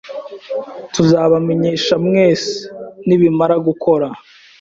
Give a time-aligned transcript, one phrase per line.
[0.93, 2.51] Tuzabamenyesha mwese
[3.07, 4.07] nibimara gukora.